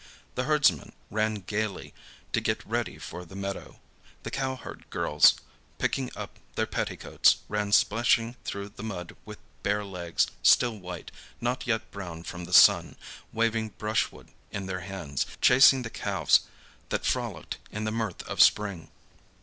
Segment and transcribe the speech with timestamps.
[0.33, 1.93] The herdsman ran gaily
[2.33, 3.79] to get ready for the meadow.
[4.23, 5.35] The cowherd girls,
[5.77, 11.67] picking up their petticoats, ran splashing through the mud with bare legs, still white, not
[11.67, 12.95] yet brown from the sun,
[13.31, 16.47] waving brush wood in their hands, chasing the calves
[16.89, 18.89] that frolicked in the mirth of spring.